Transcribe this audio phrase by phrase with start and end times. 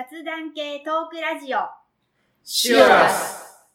[0.00, 1.58] 雑談系トークラジオ
[2.42, 3.68] シュラス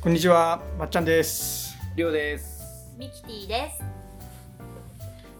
[0.00, 1.76] こんにちは、まっちゃんです。
[1.94, 2.96] りょうです。
[2.98, 3.84] ミキティです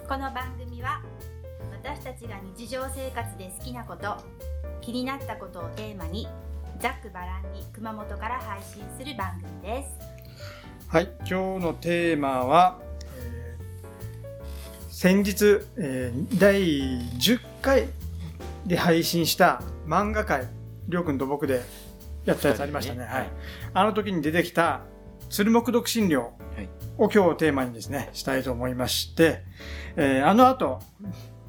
[0.06, 1.00] この番組は
[1.82, 4.18] 私たちが日常生活で好きなこと
[4.82, 6.28] 気になったことをテーマに
[6.78, 10.19] ざっくばらんに熊本から配信する番組です
[10.90, 12.80] はい、今日のテーマは、
[13.16, 16.62] えー先日、えー第
[17.00, 17.86] 10回
[18.66, 20.48] で配信した漫画界、
[20.88, 21.62] りょうくんと僕で
[22.24, 23.04] やったやつありましたね。
[23.04, 23.30] はいはい。
[23.72, 24.80] あの時に出てきた、
[25.28, 26.32] 鶴木独身寮
[26.98, 29.44] を今日テーマにですね、したいと思いまして、
[29.94, 30.80] えーあの後、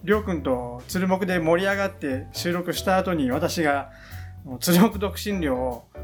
[0.04, 3.90] りょうくんと鶴木で盛り上がって収録した後に私が、
[4.60, 6.01] 鶴木独身寮を、お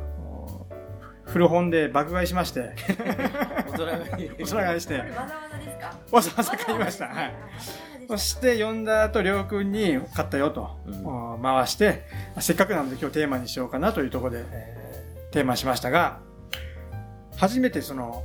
[1.28, 4.00] 古本で爆買いしまして、大人が
[4.42, 5.98] おさらいして、わざわざですか？
[6.12, 7.08] わざわざ買いました。
[7.08, 7.34] はい。
[8.08, 11.06] そして、呼んだ後、りょうくんに買ったよと、うん。
[11.06, 12.06] お回して、
[12.40, 14.88] せっかくなので今日テーマにしようかなというところで、えー
[15.34, 16.20] テーマにしましたが、
[17.36, 18.24] 初めてその、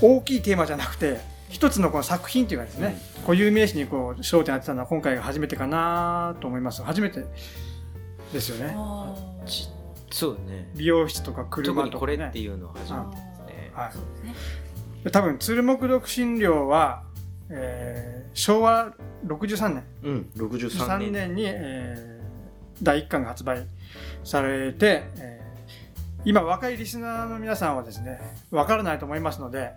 [0.00, 1.18] 大きいテーマじゃなくて、
[1.48, 6.84] 一つのこの作品っていうかですね、固有名詞にこう焦点当てたのは今回が初めてかなと思います。
[6.84, 7.24] 初めて
[8.32, 8.76] ですよね。
[10.10, 10.70] ちそうね。
[10.76, 11.90] 美容室とか車とか、ね。
[11.92, 13.72] 特にこれっていうのは初めてですね。
[13.74, 14.34] はいそうですね
[15.04, 17.02] で多分、鶴木独身寮は、
[17.48, 18.94] えー昭和
[19.26, 21.12] 63年、うん、63 3年。
[21.12, 22.20] 年に、えー
[22.82, 23.66] 第1巻が発売
[24.24, 25.40] されて、えー
[26.22, 29.70] 今若いリスナーの皆さんはですね、わからないと思いますので、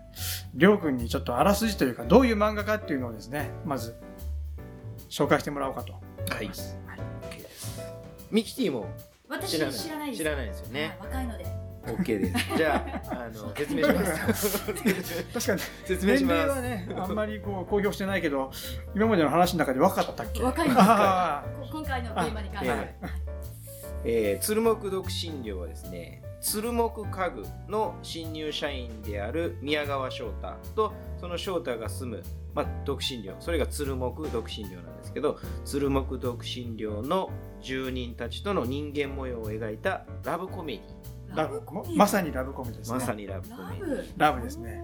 [0.55, 3.95] りょうくんにちょっとあらすじというか、どういう漫画かっていうのをですね、まず、
[5.09, 5.93] 紹介してもらおうかと。
[5.93, 5.99] は
[6.41, 6.47] い。
[6.47, 6.77] OK です。
[8.29, 8.87] ミキティも
[9.33, 9.75] 私知らない。
[9.75, 10.97] 知らないです知らないですよね。
[10.99, 12.45] はい若いので OK です。
[12.55, 14.57] じゃあ、あの、説明します。
[15.33, 16.61] 確かに、説明し年齢はます。
[16.61, 18.51] ね、あんまりこう公表してないけど、
[18.95, 20.41] 今までの話の中で分かったっけ？
[20.41, 22.95] 若いんですか今回のテーマに関して
[24.05, 33.35] えー、鶴木独身寮はですね、鶴木家具の新入社員である宮川翔太とその翔太が住む、まあ、独身寮。
[33.39, 37.29] それが鶴木独身寮なんですけど鶴木独身寮の
[37.61, 40.81] 住人たちとの人間模様を描いたラブコメデ
[41.35, 41.95] ラブコメ？
[41.95, 42.97] まさにラブコメですね。
[42.97, 44.83] ィまさにラブコラメディブラブですね。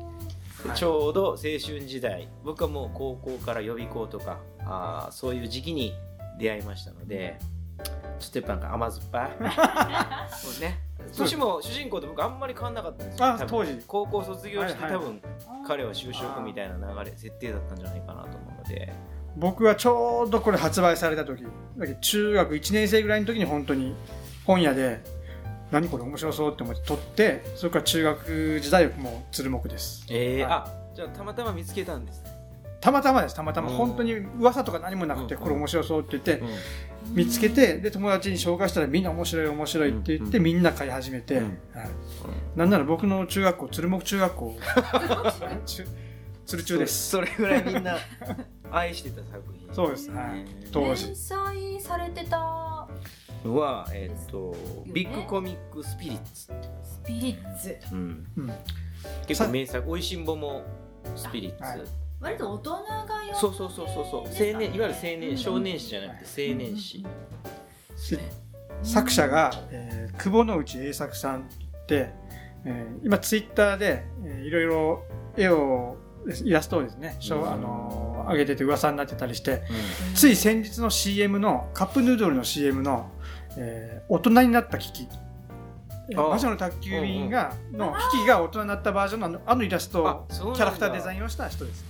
[0.66, 0.78] はい。
[0.78, 2.28] ちょうど青春時代。
[2.44, 5.94] 僕はもう高校から予備校とかあーそういう時期に
[6.40, 7.38] 出会いましたので
[8.20, 9.30] ちょっとやっぱなんか甘酸っぱい。
[10.36, 10.80] そうね。
[11.18, 13.38] 年も主人公と僕あんまり変わんなかったんですよ。
[13.48, 13.84] 当時。
[13.88, 15.02] 高校卒業して、はいはい。
[15.02, 15.22] 多分
[15.68, 18.94] 彼は就職みたいな流れ設定だったんじゃないかなと思うので。
[19.38, 21.46] 僕はちょうどこれ発売された時。
[22.02, 23.96] 中学1年生ぐらいの時に本当に
[24.46, 25.02] 本屋で
[25.72, 30.06] 何これ面白そうって思って撮ってそれから中学時代もう鶴木です。
[30.10, 30.52] えーはい。
[30.52, 32.29] あじゃあたまたま見つけたんですね、
[32.82, 33.70] たまたまですたまたま。
[33.70, 33.76] うん。
[33.76, 35.42] 本当に噂とか何もなくてうん。
[35.42, 37.16] これ面白そうって言ってうん。
[37.16, 40.44] 見つけてで友達に紹介したらみんな面白い面白いって言ってうん。
[40.44, 41.42] みんな買い始めて、
[42.56, 44.56] なんなら僕の中学校鶴木中学校。
[45.66, 45.86] 中
[46.46, 47.10] 鶴中です。
[47.10, 47.98] それぐらいみんな
[48.72, 49.74] 愛してた作品。
[49.74, 50.10] そうです。
[50.12, 50.44] はい。
[50.44, 50.46] ね。
[50.72, 51.08] 当時。
[51.08, 52.40] 連載されてた。
[53.46, 54.56] は、えっと
[54.94, 56.52] ビッグコミックスピリッツ、ス
[57.06, 57.78] ピリッツ。
[57.92, 58.28] うん。
[59.28, 60.64] 結構名作「おいしんぼ」も
[61.16, 64.22] スピリッツ、はい割と大人が読んでそうそうそうそうそう。
[64.54, 67.04] 青年いわゆる青年少年誌じゃなくて青年誌。
[67.04, 67.10] で
[67.98, 68.24] すね
[68.84, 71.46] 作者が、えー久保之内栄作さんっ
[71.86, 72.10] て、
[72.66, 75.04] えー今ツイッターで、えーいろいろ
[75.38, 75.98] 絵を
[76.44, 77.50] イラストをですね、しょうん。
[77.50, 80.16] あのー上げてて噂になってたりしてうん。
[80.16, 83.10] つい先日の CM のカップヌードルの CM の、
[83.58, 85.08] えー大人になったキキ
[86.12, 86.30] えーああ。
[86.32, 91.86] 魔女の宅急便が、のキキが大人になったバージョンのあのイラストキャラクターデザインをした人です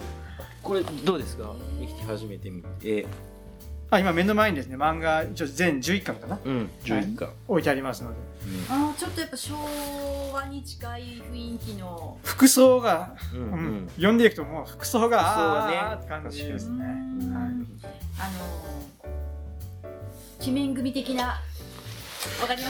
[0.64, 1.54] これどうですか？
[1.80, 3.08] ミキティ初めて見て。
[3.92, 6.40] あ今目の前にですね漫画一応全11巻かな。
[6.46, 6.70] うん。
[6.84, 8.16] 11巻、置いてありますので。
[8.70, 9.56] あーちょっとやっぱ昭
[10.32, 12.18] 和に近い雰囲気の。
[12.24, 13.52] 服装がうんうん。
[13.52, 13.88] うん。
[13.96, 16.76] 読んでいくともう服装が服装はねあーって感じですね。
[16.76, 17.34] うん。
[17.34, 17.44] はい。
[17.44, 21.40] あのー、鬼面組的な。
[22.42, 22.70] わかりま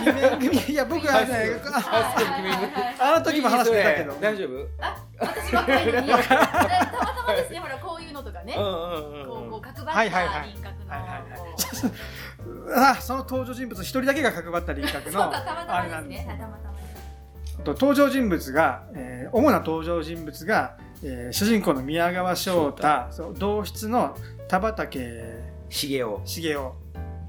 [0.63, 0.71] す？
[0.71, 4.68] いや僕はね、はいあはいはいあの時も話してたけど、大丈夫？
[4.80, 6.07] あ私若いのに
[7.30, 7.60] たまですね。
[7.60, 8.56] ほらこういうのとかね。
[8.58, 10.94] うんうんうんこうこう角張った輪郭の。
[12.92, 16.70] あその登場人物一人だけが角張った輪郭のあれなんですよね。
[17.64, 24.16] と登場人物が、えー主な登場人物が、えー主人公の宮川翔太そう同室の
[24.48, 26.18] 田畑茂雄。
[26.26, 26.58] 茂雄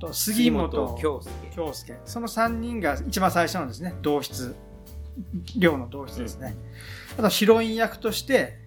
[0.01, 1.31] と杉本京介。
[1.55, 2.01] 京介。
[2.05, 4.55] その3人が一番最初のですね同室。
[5.59, 6.55] 寮の同室ですね。
[7.19, 8.60] あとヒロイン役として、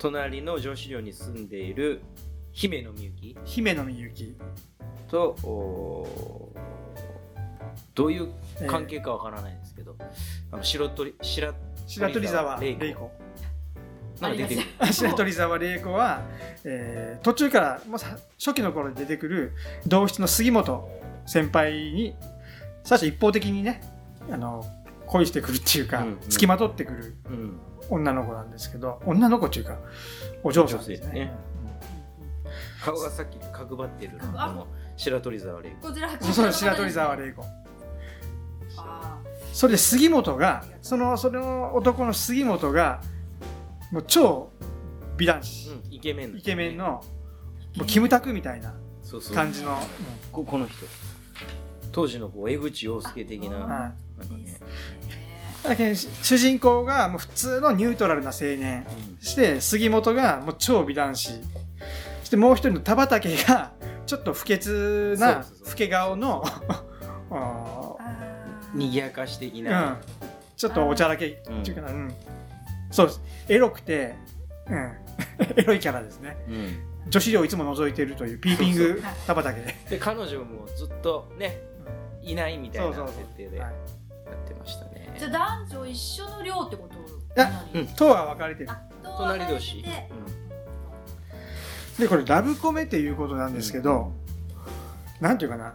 [0.00, 2.00] 隣の女子寮に住んでいる
[2.52, 4.34] 姫野みゆき姫野みゆき。
[5.08, 6.60] とおー
[7.94, 8.30] どういう
[8.66, 9.96] 関係かわからないんですけど、
[10.50, 11.52] あの白鳥白
[11.86, 13.10] 白鳥沢玲子。
[14.20, 14.92] なんか出てくる。
[14.92, 16.22] 白鳥沢玲子は、
[16.64, 19.52] えー途中から、もうさ初期の頃に出てくる
[19.86, 20.88] 同室の杉本
[21.26, 22.16] 先輩に、
[22.84, 23.82] 最初一方的にね、
[24.30, 24.64] あの、
[25.06, 26.20] 恋してくるっていうか、うんうん。
[26.20, 27.16] 付きまとってくる。
[27.26, 27.60] うん
[27.90, 29.78] 女の子なんですけど、女の子っていうか、
[30.42, 31.12] お嬢さんですね。
[31.12, 31.32] ね。
[32.82, 34.12] 顔がさっき角張ってる。
[34.34, 34.66] ああの
[34.96, 35.92] 白鳥沢玲子。
[36.32, 37.44] そう白鳥沢玲子。
[38.76, 39.18] あ
[39.52, 43.00] それで杉本が、その、その男の杉本が、
[43.90, 44.50] もう超
[45.16, 47.02] 美男子、うんイケメンのイケメンの、
[47.76, 48.74] もうキムタクみたいな
[49.34, 49.76] 感じの、
[50.32, 50.86] ここの人。
[51.92, 53.74] 当時のこう江口洋介的なうんなんか
[54.34, 54.60] はいね
[56.22, 58.86] 主人公がもう普通のニュートラルな青年。
[59.20, 61.28] して杉本がもう超美男子。
[62.20, 63.72] そしてもう一人の田畑が
[64.06, 66.42] ちょっと不潔な老け顔の
[67.30, 69.64] ああにぎやかし的ーうん。
[69.64, 69.98] な、
[70.56, 72.14] ちょっとおちゃらけっていうかな、うん。
[72.90, 73.22] そうです。
[73.48, 74.14] エロくて、
[74.66, 74.92] うん、
[75.56, 76.36] エロいキャラですね。
[76.48, 77.10] うん。
[77.10, 79.60] 女子寮をいつも覗いてるというピーピング田畑。
[79.60, 81.60] でで彼女もずっとね
[82.22, 83.74] いないみたいな設定でやはい。
[84.44, 87.40] ってましたねじゃあ男女一緒の寮ってこと？
[87.40, 88.70] やなのうんとは分かれてる。
[88.70, 88.80] あ
[89.18, 90.08] 隣同士、で
[91.98, 94.12] でこれラブコメっていうことなんですけど、
[95.20, 95.74] なんていうかな。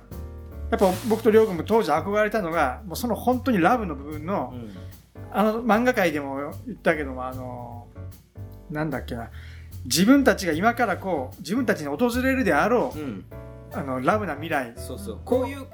[0.72, 4.60] やっぱ僕と亮君も当時憧れたのがもうその本当にラブの部分の、うん。
[4.62, 4.76] うん
[5.32, 7.88] あの漫画界でも言ったけどもあの
[8.70, 9.32] なんだっけな。
[9.84, 13.26] 自分たちが今からこう自分たちに訪れるであろう、うん。
[13.74, 15.68] あのラブな未来、そうそうこういううん。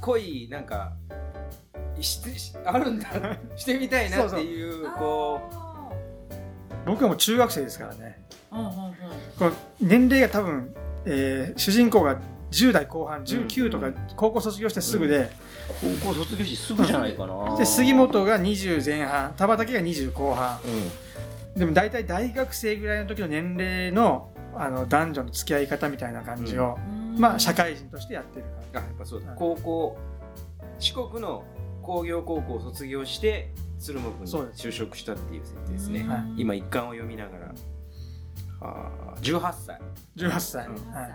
[0.00, 0.94] 恋なんか
[2.02, 3.08] してしあるんだ。
[3.56, 5.90] してみたいなっていうこあ
[6.86, 8.24] 僕はもう中学生ですからね。
[8.52, 8.94] ーうんうんうん。
[9.38, 10.74] こう年齢が多分、
[11.06, 12.20] えー主人公が
[12.50, 13.96] 10代後半19とかうん。
[14.16, 15.28] 高校卒業してすぐで,、う
[16.02, 17.56] 高校卒業してすぐじゃないかな。
[17.56, 20.58] で杉本が20前半田畑が20後半。
[20.64, 21.58] うん。
[21.58, 27.18] でも大体大学生ぐらいの時の年齢のあの男女の付き合い方みたいな感じを、うん。
[27.18, 29.98] まあ社会人としてやってるあやっぱそうだ、はい高校
[30.78, 31.44] 四国の
[31.84, 36.00] 工業高校を卒業して鶴間君に就職したっていう設定ですね。
[36.00, 36.08] うん。
[36.08, 36.22] はい。
[36.36, 37.54] 今一巻を読みながら
[38.62, 39.80] あー18歳。
[40.16, 40.92] 18歳、うん。
[40.92, 41.08] はいは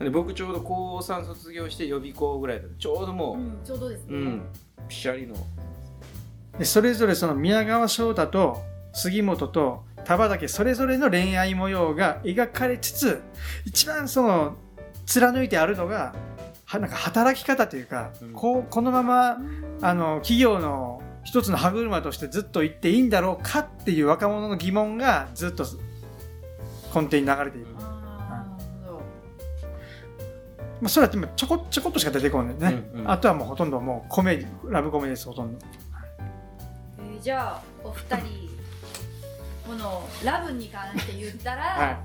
[0.00, 0.04] い。
[0.04, 4.18] で僕ちょうど高3卒業して予備校ぐらいだったちょうどもうんちょうどですう、ね。
[4.18, 4.42] うん、
[4.88, 5.34] ピシャリの。
[6.58, 8.60] でそれぞれその宮川翔太と
[8.92, 13.22] 杉本と田畑それぞれの恋愛模様が描かれつつ
[13.64, 14.56] 一番その
[15.06, 16.14] 貫いてあるのがは
[16.78, 18.32] なんか働き方というか、うん。
[18.32, 19.38] こうこのまま
[19.80, 25.64] あの企業の一つの歯車としてずっと行っていいんだろうかっていう若者の疑問がずっと
[26.94, 27.78] 根底に流れている、ま
[30.84, 33.10] あそれはちょこちょこっとしか出てこないね、うんうん。
[33.10, 35.64] あとはもうほとんどもうコメディラブコメですほとんど。
[36.98, 38.50] えーじゃあお二人
[39.64, 41.96] このラブに関して言ったら、 はい。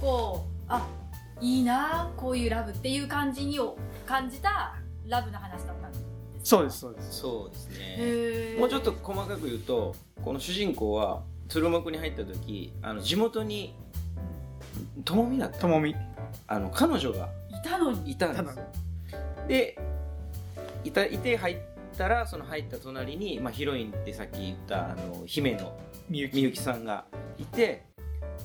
[0.00, 0.86] こうあ
[1.40, 3.76] いいなこういうラブっていう感じにを
[4.06, 4.76] 感じた
[5.06, 6.08] ラブの話だったんですか？
[6.42, 7.12] そうですそうです。
[7.12, 8.56] そうですね。
[8.58, 13.74] もうちょっと細かく言うとこの主人公は鶴間に入った時あの地元に
[15.04, 15.58] ともみだった。
[15.58, 15.94] ともみ
[16.46, 18.12] あの彼女がいたのに？
[18.12, 18.58] いたんです。
[19.48, 19.78] で
[20.84, 21.56] いたいて入っ
[21.96, 25.76] たらその入った隣に、まあ、ヒロインってさっき言ったあの姫の
[26.08, 26.34] みゆき。
[26.34, 27.04] みゆきさんが
[27.38, 27.84] いて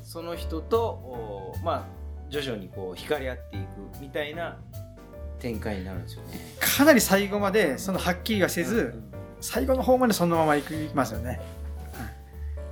[0.04, 1.84] その人とおまあ
[2.30, 3.66] 徐々にこう惹かれ合っていく
[4.02, 4.58] みたいな
[5.42, 6.40] 展開になるんですよね。
[6.60, 9.04] かなり最後までそのはっきりはせず、うん。
[9.42, 11.42] 最後の方までそのままいきますよね。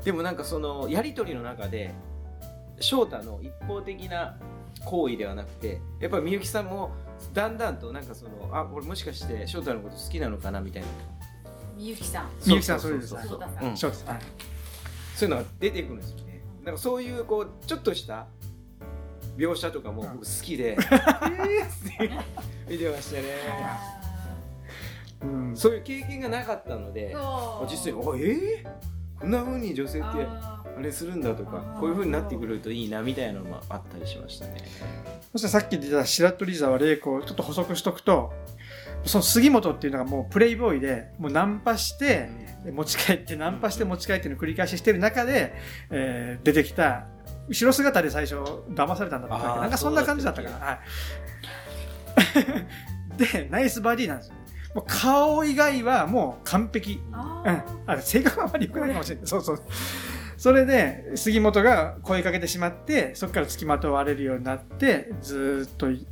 [0.04, 1.94] でもなんかそのやり取りの中で
[2.80, 4.38] 翔太の一方的な
[4.86, 6.92] 行為ではなくてやっぱりみゆきさんも
[7.34, 10.88] だんだんとなんかそのあこれもしかして翔太のこと好きなのかなみたいな。
[11.76, 12.30] みゆきさん。
[12.46, 13.10] みゆきさんそれです。
[13.10, 13.74] そうそうはいう。
[13.74, 13.78] ん。
[13.78, 14.20] そうです、はい
[15.20, 16.42] そういうのが出てくるんですよね。
[16.60, 18.28] だからそういうこうちょっとした
[19.40, 20.78] 描写とかも僕好きで、
[22.70, 23.28] 見てましたね。
[23.50, 24.00] あ
[25.22, 25.56] うん。
[25.56, 27.16] そういう経験がなかったのーで
[27.70, 34.58] 実際にあえー、こんな風に女性ってああれするんだとかこういう風になってくるといいなみたいなのもあったりしましたね。
[35.34, 38.32] そしてさっき出た白鳥沢玲子をちょっと補足しとくと
[39.04, 42.30] その杉本っていうのがもうプレイボーイでもうナンパして
[42.72, 45.54] 持ち帰ってナンパして持ち帰ってのを繰り返ししてる中で、
[45.90, 47.08] えー出てきた
[47.50, 48.36] 後ろ姿で最初
[48.70, 50.80] 騙されたんだったっけあーなんかそんな感じだったかなはい。
[53.18, 54.36] でナイスバディなんですよ
[54.76, 57.02] もう顔以外はもう完璧。
[57.08, 57.16] うん。
[57.16, 57.64] あー。
[57.88, 59.28] あれ、性格はあまり良くないかもしれない。
[59.28, 59.62] そうそう。
[60.38, 66.06] それで、杉本が声かけてしまって、そこから付きまとわれるようになって、ずーっとい、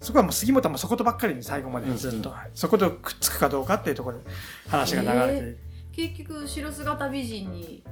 [0.00, 1.92] そこはもう杉本はもうそことばっかりに最後まで。
[1.94, 4.24] ずっと、うんそことくっつくかどうかっていうところで
[4.68, 5.38] 話が流れて。
[5.38, 5.58] いる。
[5.92, 7.84] 結局白姿美人に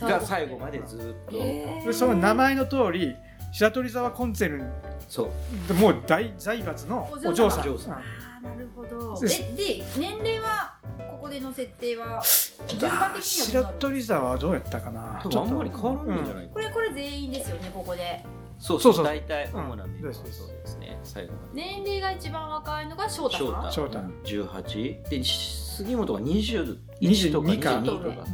[0.00, 1.86] が最後までずっと、えー。
[1.86, 3.14] でその名前の通り、
[3.52, 4.72] 白鳥沢コンツェルン。
[5.08, 5.30] そ
[5.70, 5.74] う。
[5.74, 7.60] もう大財閥のお嬢さん。
[7.60, 7.94] お嬢さん。
[7.94, 9.20] あーなるほど。
[9.20, 10.74] ですえで年齢は
[11.10, 12.20] ここでの設定は
[12.66, 15.22] 順番的には白鳥沢はどうやったかな。
[15.22, 18.24] あんまり変わらないんじゃないかこれこれ全員ですよねここで。
[18.58, 19.04] そうそそうそう。
[19.04, 20.32] う大体主なメンバーそうで
[20.66, 20.98] すね。
[21.04, 23.64] 最後ま年齢が一番若いのが翔太さん。
[23.64, 23.98] で翔太。
[24.22, 27.70] 翔太18で杉本が21とか22か。
[27.70, 28.26] 22とか、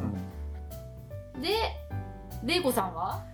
[1.41, 1.49] で
[2.45, 3.25] 玲子さんは？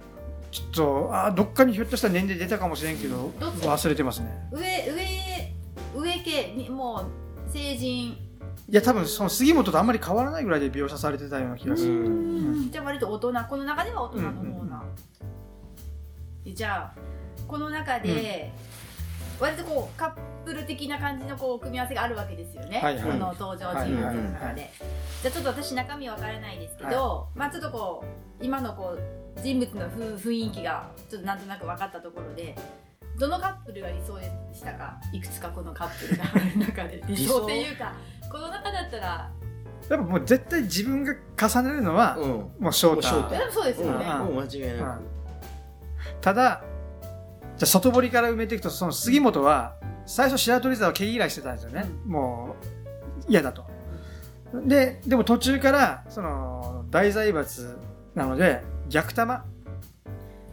[0.51, 4.49] ちょっと、あーどっかにひょっとしたら年齢出たかもしれんけど、忘れてますね。
[4.53, 7.03] 上上上系にも
[7.49, 8.13] う成人。
[8.13, 11.93] いや、多分その杉本とあんまり変わらないぐらいで描写されてたような気がする。
[11.93, 12.09] う
[12.67, 12.71] ん。
[12.71, 13.33] じゃあ割と大人。
[13.51, 14.85] この中では大人の方な、
[16.47, 17.01] じゃあ
[17.47, 18.53] この中で、
[19.45, 20.13] 割とこうカッ
[20.47, 23.03] プル的な感じのこう組み合わせがあるわけですよね、はいはい。
[23.05, 24.71] この登場人物の中で、はいはいはい
[25.23, 28.05] じゃあちょっと私中身わからないですけど、まあちょっとこ
[28.41, 32.55] う今のこう人物のふ雰囲気がちょっとなんとなく分かったところで
[33.19, 35.01] どのカップルが理想でしたか？
[35.13, 37.45] いくつかこのカップルがある中で理想？
[37.45, 37.95] っていうか
[38.31, 39.31] この中だったら
[39.89, 42.31] やっぱもう絶対自分が重ねるのは、うん。
[42.59, 43.09] もう翔太。
[43.51, 44.35] そうですよね、うん。
[44.35, 45.03] もう間違いなく、
[46.21, 46.65] ただ、
[47.57, 51.87] じゃあ外堀から埋めていくと、その杉本は、最初白鳥沢を毛嫌いしてたんですよね。
[52.05, 52.57] も
[53.29, 53.65] う、嫌だと。
[54.67, 57.79] で、でも途中から、その、大財閥
[58.15, 59.45] なので、逆玉。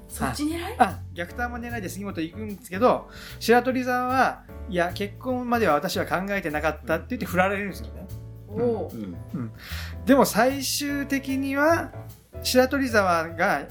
[0.07, 0.61] そっち狙い？
[0.77, 8.07] あ、逆玉狙いで杉本行くんですけど、白鳥沢は、いや、結婚までは私は考えてなかったって言って振られるんですよね。
[8.53, 9.51] うん
[10.05, 11.93] でも最終的には
[12.43, 13.61] 白鳥沢が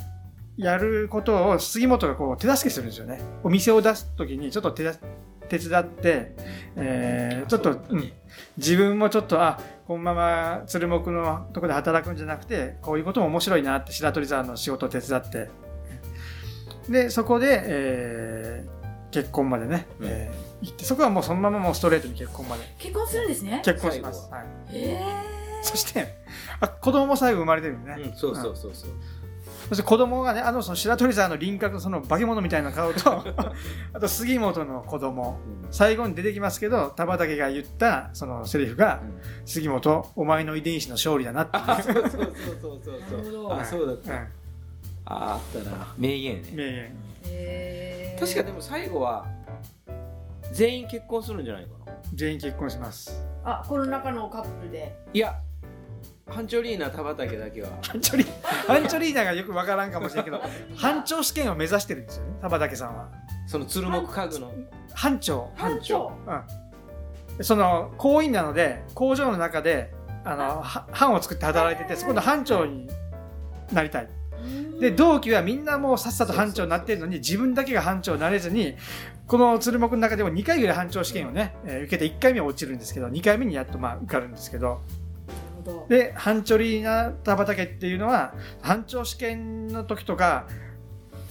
[0.56, 3.20] やることを杉本がこう手助けするんですよね。
[3.42, 4.94] お店を出す時にちょっと手だ
[5.48, 6.36] 手伝って、
[6.76, 8.12] えーちょっと、うん、
[8.56, 15.50] 自分もちょっとあこのまま鶴木のとこで働くんじゃなくてこういうことも面白いなって白鳥沢の仕事を手伝って。
[16.88, 18.80] でそこで、えー
[19.10, 20.06] 結婚までね、うん。
[20.06, 22.62] えー行ってそこはもうそのままもうストレートに結婚まで。
[22.78, 23.60] 結婚するんですね？
[23.64, 24.28] 結婚します。
[24.30, 24.44] 最は。
[24.44, 25.02] いえ
[25.62, 26.06] そして、
[26.60, 27.96] あ、子供も最後生まれてるね。
[27.98, 28.90] うんそうそうそうそう
[29.70, 33.22] そして子供がね、あの、その白鳥沢の輪郭のその化け物みたいな顔と、
[33.94, 35.38] あと杉本の子供。
[35.70, 39.00] 最後に出てきますけど、田畑が言った、そのセリフが、
[39.46, 41.64] 杉本、お前の遺伝子の勝利だなっていう。
[41.68, 43.00] あそうそうそうそうそう。
[43.00, 43.54] なるほど。
[43.54, 44.18] あそうだった、うん。
[44.18, 44.26] あ
[45.04, 45.94] あったな。
[45.96, 46.50] 名言ね。
[46.52, 46.74] 名言。
[46.74, 46.92] ー、
[47.26, 49.24] えー、確かでも最後は
[50.52, 51.92] 全員結婚するんじゃないかな。
[52.12, 53.24] 全員結婚します。
[53.44, 54.96] あこの中のカップルで。
[55.12, 55.40] いや
[56.30, 58.24] ハンチョリーナ田畑だけはハンチョリ、
[58.66, 60.40] ハンチョリーナがよくわからんかもしれんけど、
[60.76, 63.08] 班長試験を目指してるんですよね、田畑さんは。
[63.46, 64.52] その鶴木家具の
[64.94, 65.50] 班長。
[65.56, 66.12] 班長
[67.38, 67.44] うん。
[67.44, 69.92] その、工員なので、工場の中で、
[70.24, 72.88] あの、は班を作って働いてて、そこの班長に
[73.72, 74.08] なりたい。
[74.80, 78.76] で、同期はみんなもうさっさと班長になってるのに、自分だけが班長になれずに、
[79.26, 84.80] この鶴木の中でも2回ぐらい班長試験をね、えー受けて1回目は落ちるんですけど、2回目にやっとまあ受かるんですけど、
[85.62, 90.46] どで、班長リーナ田畑っていうのは、班長試験の時とか、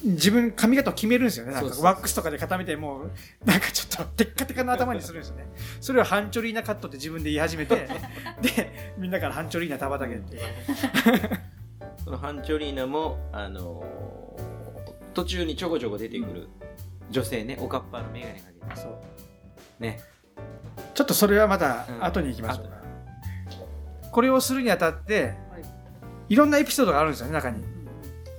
[0.04, 1.52] 自分髪型を決めるんですよね。
[1.54, 3.12] なんかワックスとかで固めて、もう、
[3.46, 5.48] なんかちょっとテッカテカの頭にするんですよね。
[5.82, 7.76] それをハンチョリーナカットって自分で言い始めて、
[8.42, 11.30] で、みんなからハンチョリーナ田畑って言われて。
[12.04, 14.60] そのハンチョリーナもあのー
[15.14, 16.48] 途中にちょこちょこ出てくる
[17.10, 19.84] 女性ねおかっぱの眼鏡かけてそう。
[19.84, 20.00] ね
[20.94, 22.78] ちょっとそれはまたうん後に行きましょうか。
[22.78, 22.79] 後
[24.20, 25.34] これをするにあたって、はい。
[26.28, 27.64] いろんなエピソードがあるんですよね、中に。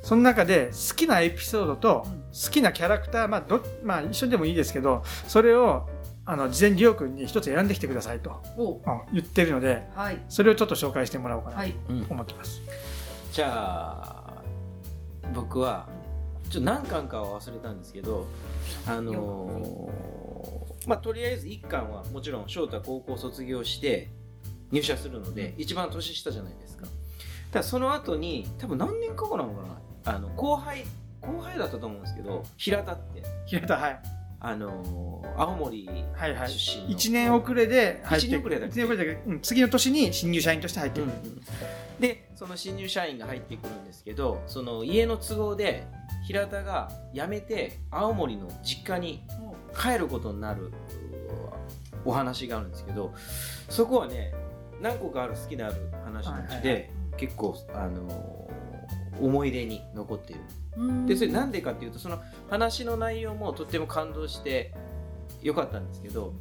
[0.03, 2.21] その中で好きなエピソードとうん。
[2.21, 5.89] 好きなキャラクター、まあどまあ、一緒でもいいですけどそれを
[6.27, 8.77] あの事前にりょうくんに一つ選んできてくださいと、おう。
[8.77, 8.83] ん
[9.15, 10.23] 言ってるのではい。
[10.29, 11.75] それをちょっと紹介してもらおうかなはい。
[11.89, 12.61] うんと思ってます、
[13.33, 14.43] じゃあ
[15.33, 15.89] 僕は
[16.51, 18.27] ちょっと何巻かは忘れたんですけど
[18.87, 24.11] あのーまあとりあえず1巻はもちろん翔太高校卒業して
[24.71, 26.87] 入社するので一番年下じゃないですか。
[27.53, 30.15] ただその後に多分何年か後なのかな。
[30.15, 30.85] あの後輩
[31.21, 33.23] 後輩だったと思うんですけど平田って。
[33.47, 34.03] 平田はい。
[34.43, 36.51] あのー青森はいはい。
[36.51, 36.91] 出身の。
[36.99, 38.73] 1年遅れで入って一年遅れだっけ？
[38.73, 39.15] 一年遅れだけ？
[39.15, 41.13] どうん次の年に新入社員として入ってくる、
[42.01, 45.87] でその新入社員が入ってくるんですけどその家の都合で
[46.27, 49.23] 平田が辞めて青森の実家に
[49.79, 50.73] 帰ることになる
[52.05, 53.13] お話があるんですけど
[53.69, 54.33] そこはね
[54.81, 58.49] 何個かある好きなある話のうちはいで結構あの
[59.21, 60.41] 思い出に残っている。
[60.77, 61.07] うん。
[61.07, 62.19] でそれなんでかっていうとその
[62.49, 64.73] 話の内容もとっても感動して
[65.43, 66.33] よかったんですけど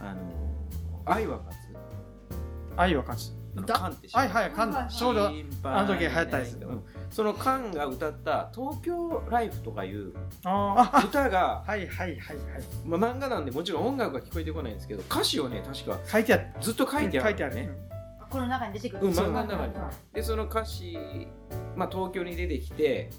[0.00, 0.20] あの
[1.04, 2.76] 愛は勝つ？
[2.76, 5.30] 愛は勝つあの歌カンってはいはいカンちょうど
[5.64, 6.84] あの時流行ったやつうん。
[7.10, 10.12] そのカンが歌った「東京ライフ」とかいう
[10.44, 10.98] あー。
[11.00, 12.38] あ歌が、はいはいはいはい。
[12.86, 16.46] まあ、漫画なんでもちろん音楽が聞こえてこないんですけど歌詞をね確か書いてある。
[16.60, 17.28] ずっと書いてある。
[17.28, 17.70] 書いてあるね、
[18.30, 19.06] この中に出てくる。
[19.06, 19.72] うん漫画の中に。
[20.14, 20.98] でその歌詞、
[21.76, 23.10] まあ、東京に出てきて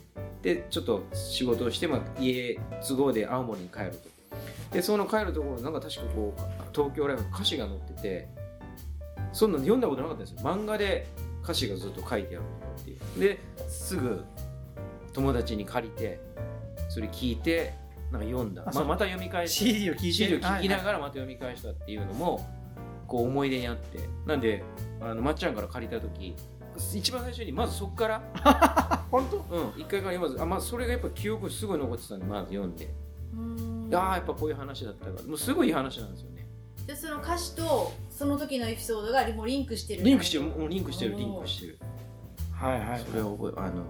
[0.41, 4.13] でちょっと仕事をして、まあ、家都合で青森に帰ると。
[4.71, 6.41] でその帰るところなんか確かこう
[6.73, 8.27] 東京ライブの歌詞が載ってて
[9.33, 10.49] そんなの読んだことなかったんですよ。
[10.49, 11.07] 漫画で
[11.43, 12.45] 歌詞がずっと書いてある
[12.81, 13.19] っていう。
[13.19, 14.23] ですぐ
[15.11, 16.19] 友達に借りて
[16.89, 17.73] それ聞いて
[18.11, 18.63] なんか読んだ。
[18.73, 20.11] まあ、また読み返して CD を聞いて。
[20.11, 22.47] CD を聞きなはいがらまた読み返したっていうのも
[23.07, 23.99] こう思い出にあって。
[24.25, 24.63] なんで
[25.01, 26.35] あのまっちゃんから借りた時
[26.95, 29.37] 一番最初にまずそこからはい 本当？
[29.55, 32.93] うん一回から読まずあ、まあ、それがやっぱ記憶すごい残ってたんでまず読んで。
[33.33, 33.89] うん。
[33.93, 35.23] ああやっぱこういう話だったから。
[35.23, 36.31] もうすごいいい話なんですよ。
[36.31, 36.32] ね
[36.87, 40.03] でその歌詞とその時のエピソードがもうリンクしてる。
[40.03, 40.43] リンクしてる。
[40.43, 41.15] もうリンクしてる。
[41.15, 41.79] リンクしてる。
[42.51, 43.01] はいはい。
[43.09, 43.83] それを覚えあの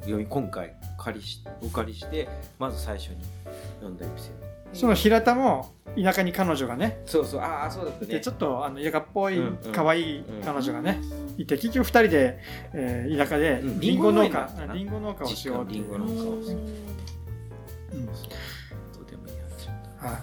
[0.00, 3.16] 読み今回借りしお借りしてまず最初に
[3.80, 4.48] 読んだエピソード。
[4.72, 7.00] その平田も田舎に彼女がね。
[7.06, 7.40] そうそう。
[7.40, 8.20] ああそうだったね。
[8.20, 9.72] ちょっとあの田舎っぽいうんうん。
[9.72, 11.00] 可愛い彼女がね
[11.36, 12.38] いて結局二人で、
[12.72, 13.80] えー田舎でうん。
[13.80, 14.74] リンゴ農家だったな。
[14.74, 15.84] 家リンゴ農家をしようっていう。
[15.84, 16.44] 実家のリンゴ農家を。
[16.44, 16.60] しよう
[17.96, 18.00] う。
[18.00, 20.06] んとてもいい話だった。
[20.08, 20.16] はい、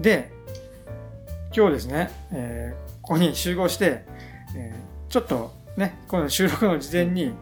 [0.00, 0.32] で
[1.54, 4.04] 今日ですね、えーここに集合して、
[4.54, 7.32] えーちょっとねこの収録の事前に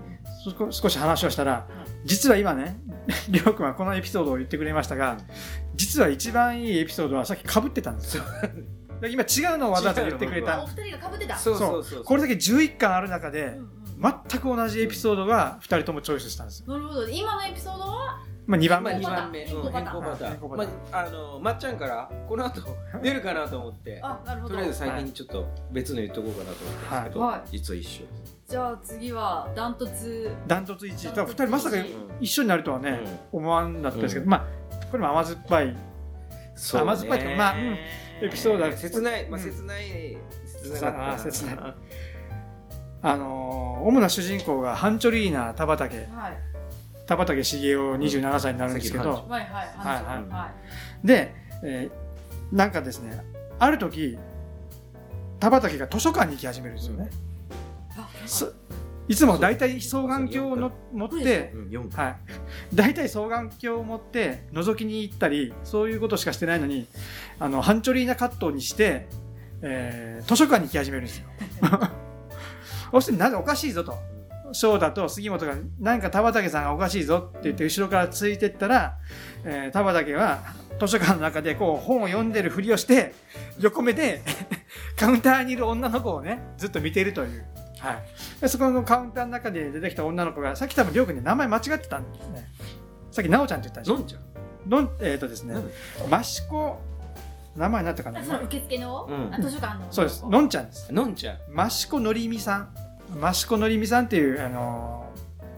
[0.44, 1.66] そ少し話をしたら
[2.04, 2.76] 実は今ね
[3.28, 5.16] りょうくんはこのエピソードを言ってくれましたが
[5.74, 8.22] 実は一番いいエピソードはさっきかぶってたんですよ。
[9.00, 10.60] で今違うのをわざわざ言ってくれた。
[10.60, 11.36] あお二人が被ってた。
[11.36, 11.84] そうそう。
[11.84, 13.58] そうこれだけ11巻ある中で
[14.00, 17.08] 全く同じエピソードが2人ともチョイスしたんですよ、なるほど。
[17.08, 19.82] 今のエピソードはまあ、2番まあ、目2番目、うん、変更パター。
[19.82, 20.50] ン変更パタ変更ーン。
[20.50, 20.74] パター。
[20.74, 22.60] ンまあ、あの、まっちゃんから、この後
[23.02, 24.00] 出るかなと思って。
[24.02, 24.54] あなるほど。
[24.54, 27.40] とりあえず先にちょっと別の言っとこうかなと思ったんですけど、はい。
[27.50, 28.04] 実は一緒。
[28.48, 30.30] じゃあ次はダントツ。
[30.46, 31.04] ダントツ1位。
[31.06, 31.76] だから2人まさか
[32.20, 33.00] 一緒になるとはね、
[33.32, 34.30] う思わんだったんですけど、うん。
[34.30, 35.76] まあこれも甘酸っぱい。
[36.54, 37.78] そう甘酸っぱいっていうかまあうん。
[38.24, 39.44] エピソードは切ない、まあ、うん。
[39.44, 41.12] 切ない、切なかった。
[41.14, 41.56] あ切ない。
[43.02, 45.96] あのー主な主人公がハンチョリーナ田畑。
[45.96, 46.55] はい
[47.06, 49.68] 田畑茂雄27歳になるんですけど、うんはいはい。
[49.78, 50.52] は
[51.02, 52.06] いで、えー
[52.52, 53.24] なんかですね
[53.58, 54.18] ある時
[55.40, 57.10] 田畑が図書館に行き始めるんですよね、
[59.08, 62.16] いつも大体双眼鏡をの持ってうん、4はい、
[62.74, 66.86] 大体双眼鏡を持って覗きに行ったりそういうことしかしてないのに
[67.38, 69.06] あのハンチョリーナカットにして、
[69.62, 71.28] えー図書館に行き始めるんですよ。
[72.90, 73.98] そしてなぜおかしいぞと
[74.52, 78.98] 翔太と杉本がなんか田畑さんがおかしいぞって言って後ろからついてったら、
[79.44, 80.40] えー田畑は
[80.78, 83.14] 図書館の中でこう本を読んでるふりをして
[83.58, 84.22] 横目で
[84.98, 87.44] カウンターにいる女の子をねずっと見ているという。
[87.78, 88.04] はい、
[88.40, 92.48] でそこのカウンターの中で出てきた女の子がさっき多分りょうくんで名前間違ってたんですね。
[93.10, 93.94] さっきなおちゃんって言ったでしょ？
[93.94, 94.22] のんちゃん。
[94.68, 95.54] のんえっ、とですね
[96.10, 96.78] 益子
[97.54, 98.20] 名前になったかな？
[98.42, 99.34] 受付の、うん。
[99.34, 99.86] あ図書館の。
[99.90, 100.26] そうです。
[100.26, 100.92] のんちゃんです。
[100.92, 101.36] のんちゃん。
[101.66, 102.68] 益子のりみさん
[103.14, 105.06] 益子のりみさんっていう、あのー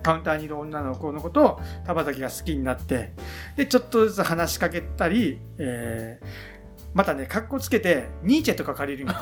[0.01, 3.13] カウンターにいる女の子のことを田畑が好きになって
[3.57, 6.27] でちょっとずつ話しかけたり、えー
[6.95, 9.15] またねかっこつけてニーチェとか借りるんよ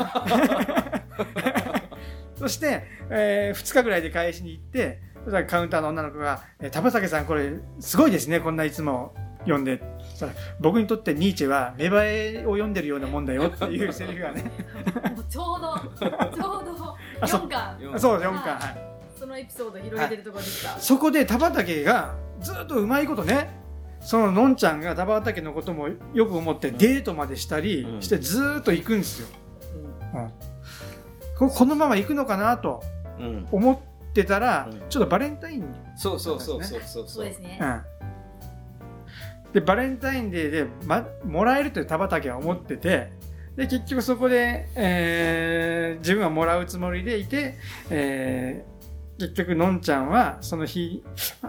[2.39, 5.01] そして、え2日ぐらいで返しに行って
[5.49, 9.83] カウンターの女の子が「えー田畑さんこれすごいですねこんないつも読んで」
[10.61, 14.45] 僕にとってニーチェは芽生えを読んでるようなもんだよっていうセリフがね。
[15.15, 17.41] もうちょうどちょうどあそう。
[17.43, 17.79] 4巻。
[17.81, 18.59] 四そう4巻。
[18.59, 18.97] はい。
[19.19, 23.49] そのエピソード広げてるところでした、そこで田畑がずっとうまいことね
[24.01, 28.03] そののんちゃんが田畑のこともよく思ってデートまでしたりうん。
[28.03, 29.29] してずーっと行くんですよ、
[30.15, 30.31] うん。
[31.39, 32.83] ここのまま行くのかなと
[33.19, 33.49] うん。
[33.51, 34.83] 思ってたら、うん。
[34.91, 35.65] ちょっとバレンタイン、
[35.97, 37.09] そうそうそうそうそう。
[37.09, 37.83] そうですね、うん
[39.57, 43.11] でバレンタインデーで、ま、もらえると田畑は思ってて
[43.57, 47.55] で結局そこで、えー自分はもらうつもりでいて、
[47.89, 51.03] えー結局のんちゃんはその日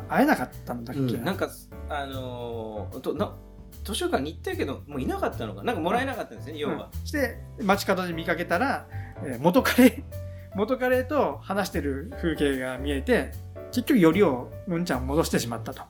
[0.07, 1.49] 会えなかったんだっけ、うんなんか、
[1.89, 3.35] あのーとな
[3.83, 5.63] 図書館に行ったけど、もういなかったのか。
[5.63, 6.89] なんかもらえなかったんですね、要は。
[6.93, 8.87] うんして街角で見かけたら、
[9.21, 10.01] えー元彼
[10.55, 13.33] 元彼と話してる風景が見えて
[13.73, 15.81] 結局よりをのんちゃんを戻してしまったと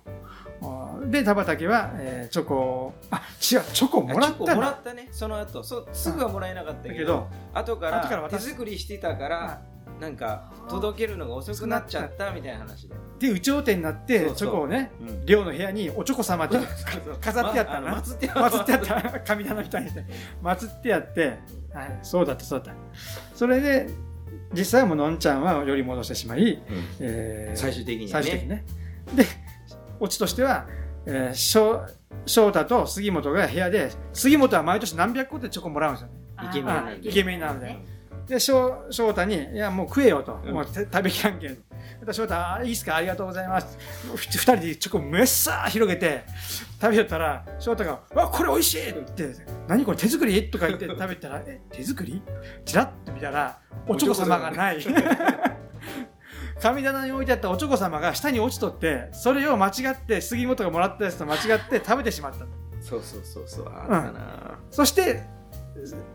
[1.05, 5.07] で田畑は、えーチョコをあ違うチョコもらったなもらったね。
[5.11, 9.61] その後そうすぐはもらえなかったけどだけど後から手作りしてたから
[9.99, 15.25] なんか届けるのが遅くなっちゃったみたいな話で、で有頂天になってチョコをねうん。
[15.25, 16.57] 寮の部屋におチョコ様って
[17.19, 18.81] 飾ってあったの祀ってあ祀ってあっ
[19.11, 19.89] た神棚みたいに
[20.43, 21.39] 祀ってあって、
[21.73, 22.81] はい、そうだったそうだった
[23.35, 23.89] それで
[24.53, 26.61] 実際はもうのんちゃんはより戻してしまい、
[26.99, 28.65] えー最終的にはね最終的にね
[29.15, 29.25] で
[29.99, 30.67] オチとしては、
[31.07, 31.81] えー、翔
[32.25, 36.13] 翔太と杉本が部屋で杉本は毎年何百個でチョコもらうんですよね。
[36.43, 37.09] イケメンなんで。
[37.09, 37.77] イケメンなんで。
[38.27, 41.53] で翔翔太に「いやもう食えよ」と「うんもうて食べきらんけん」
[42.05, 42.97] で翔太あ「いいっすか？
[42.97, 46.25] ありがとうございます」ふ二人でチョコめっさー広げて
[46.81, 49.97] 食べよったら翔太が「わこれ美味しい!」と言って「何これ？
[49.97, 52.21] 手作り?」とか言って食べたら「え手作り?」
[52.65, 54.79] チラッと見たらおチョコ様がない
[56.61, 62.45] 神棚に置いてあったおチョコ様が下に落ちとってそれを間違って杉本がもらったやつと間違って食べてしまった
[62.87, 63.65] そうそうそうそう。
[63.67, 65.23] あったな、そして、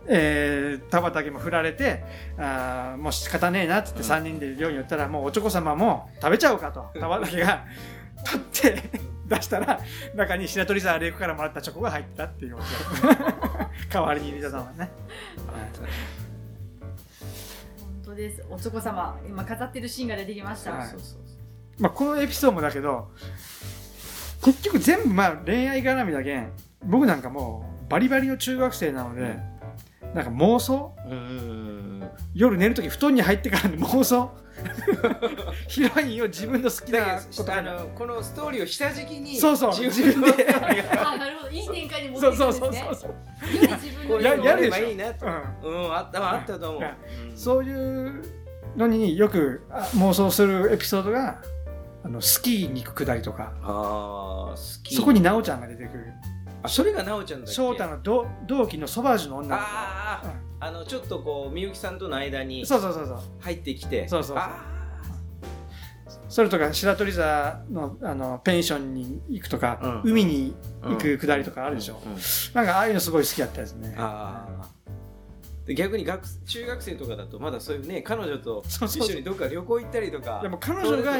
[0.09, 2.03] えー、田畑も振られて、
[2.39, 4.07] あーもう仕方ねえなっつってうん。
[4.07, 7.65] 3人で寮に寄ったら、もうおちょこ様も食べちゃおうかと、田畑が
[8.25, 8.91] 取って
[9.29, 9.81] 出したら、
[10.15, 12.57] 中に白鳥沢玲子からもらったチョコが入ったっていう
[13.93, 14.91] 代わりに入れたのはね。
[15.47, 16.22] 本
[18.05, 18.45] 当です。
[18.51, 20.89] おちょこ様今飾ってるシーンが出てきました、はい。
[20.89, 21.23] そうそうそう
[21.79, 23.11] まあ、このエピソードもだけど、
[24.45, 26.53] 結局全部まあ恋愛絡みだけん、
[26.85, 29.37] 僕なんかもうバリバリの中学生なので、
[30.15, 30.95] なんか妄想？
[32.35, 34.31] 夜寝るとき布団に入ってからの妄想？
[35.67, 40.55] ヒロインを自分の好きなだことあのこのストーリーを下敷きにそうそう自分の自分で。
[40.55, 44.77] あなるほどいい展開に持ってそそういうくんですそうねそうそうより自分のこうややるでしょ。
[44.77, 45.27] やればいいなと。
[45.27, 45.85] うん。
[45.85, 46.83] うんあったあったと思う、
[47.31, 47.37] うん。
[47.37, 48.23] そういう
[48.77, 51.43] のによくあ妄想するエピソードが
[52.05, 53.55] あのスキーに行くくだりとか。
[53.63, 56.13] ああ好きそこに奈緒ちゃんが出てくる。
[56.42, 57.53] あそれが奈緒ちゃんだっけ？
[57.53, 59.63] 翔太の同同期のソバージュの女の子。
[59.63, 60.23] あ
[60.61, 63.19] ああのちょっとこうみゆきさんとの間うにんそうそうそうそう。
[63.41, 64.07] 入ってきて。
[64.09, 64.37] そうそう。
[64.37, 64.69] そうあ
[66.29, 70.13] それとか白鳥座のあのペンションに行くとか、うん。
[70.13, 72.13] 海にー行くくだりとかあるでしょ、うん。
[72.13, 72.19] うん。
[72.55, 73.95] なんかああいうのすごい好きだったですね。
[73.99, 74.47] あ
[75.77, 80.41] 逆に学中学生とかだとまだそういうね彼女と一緒にどっか旅行行ったりとか。
[80.43, 81.13] でも彼女が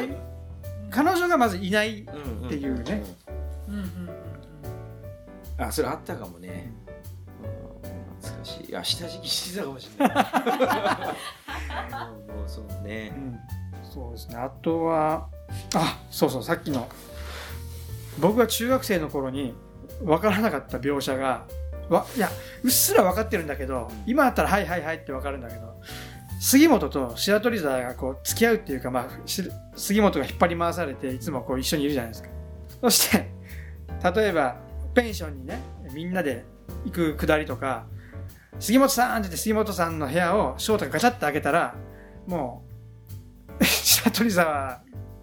[0.89, 3.03] 彼女がまずいないうんうんっていうね
[3.67, 3.75] うん。
[3.75, 4.22] うんうん
[5.57, 6.71] あそれあったかもね、
[7.83, 8.65] うん、懐かしい。
[8.69, 10.17] いや下敷きしてたかもしれない。
[12.35, 13.13] もうそうね。
[13.15, 13.39] うん。
[13.83, 14.37] そうですね。
[14.37, 15.27] あとは
[15.75, 16.87] あそうそうさっきの。
[18.19, 19.53] 僕が中学生の頃に
[20.03, 21.45] 分からなかった描写が
[21.89, 22.29] わいや
[22.63, 25.81] うっすら分かってるんだけど今だったら「はいはいはい」って分かるんだけど
[26.39, 32.29] 杉本と白鳥沢がこう付き合うっていうか、まあ、し杉本が引っ張り回されていつもこう一緒にいるじゃないですか。
[32.81, 33.29] そして
[34.13, 34.57] 例えば
[34.93, 35.61] ペンションにね
[35.93, 36.45] みんなで
[36.85, 37.85] 行くくだりとか
[38.59, 41.75] 杉本さんって言って杉本さんの部屋を翔太がガチャッと開けたら
[42.27, 42.63] も
[43.59, 44.81] う 白鳥沢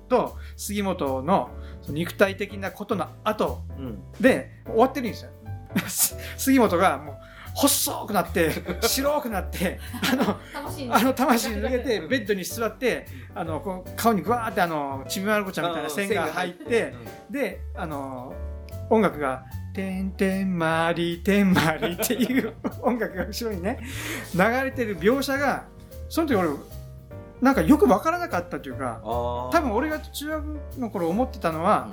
[0.08, 1.50] と杉本の
[1.88, 4.02] 肉体的なことの後うん。
[4.20, 5.30] で終わってるんですよ。
[6.36, 7.16] 杉本がもう
[7.54, 8.50] 細くなって
[8.82, 9.78] 白くなって
[10.12, 16.94] あのあの魂抜けてベッドに座ってあのこう顔にぐわーってあのちびまる子ちゃんみたいな線が入って
[17.30, 18.34] であの
[18.88, 23.80] 音楽が「てんてんまりてんまり」っていう 音楽が後ろにね
[24.34, 25.64] 流れてる描写が
[26.08, 26.50] その時俺
[27.40, 30.44] なんかよく分からなかったというか多多分俺が中学
[30.78, 31.88] の頃思ってたのは、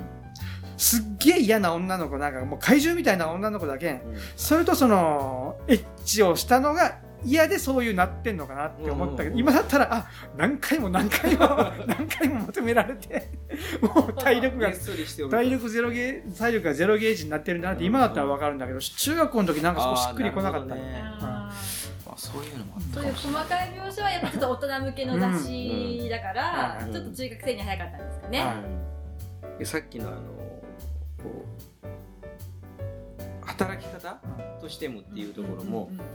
[0.76, 4.02] すっげえ嫌な女の子なんかもう怪獣みたいな女の子だけん
[4.36, 9.38] それとそのエッチをしたのが嫌でそういうなってんのかなって思ったけど、うんうんうん。
[9.38, 11.46] 今だったらあ何回も何回も
[11.86, 13.30] 何回も求められて
[13.80, 14.72] もう体力が
[15.30, 21.04] 体力ゼロゲー体力がゼロゲージになってるんだなって今だったら分かるんだけど中学校の時なんか少ししっくりこなかったね。
[22.16, 23.42] そういうのもあっーそういうたかもしれない。
[23.42, 26.92] 細かい描写はやっぱちょっと大人向けの雑誌だから、うん。
[26.92, 30.16] ちょっと中学生には早かったんですかね、さっきのあの
[31.22, 31.44] こ
[31.84, 34.20] う働き方
[34.60, 35.94] としてもっていうところも、うん。
[35.94, 36.00] うん。
[36.00, 36.06] うん。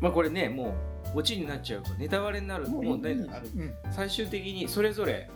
[0.00, 0.74] まあこれねも
[1.14, 3.16] うオチになっちゃうとネタバレになるもうね
[3.90, 5.28] 最終的にそれぞれ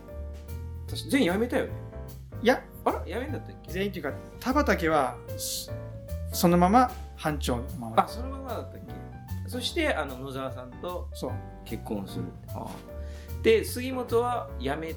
[0.97, 1.73] 私全員辞めたよね。
[2.43, 2.63] いや。
[2.85, 3.73] あら辞めんだったっけ？
[3.73, 5.71] 全員というか田畑はそ
[6.33, 8.05] そのまま班長のまま。
[8.05, 9.49] あそのままだったっけ？
[9.49, 11.09] そしてあの野沢さんと
[11.65, 12.71] 結婚する、ああ。
[13.43, 14.95] で杉本は辞め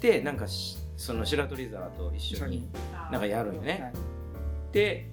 [0.00, 2.68] てなんかしその白鳥沢と一緒に
[3.10, 3.92] なんかやるよね、はい。
[4.72, 5.10] で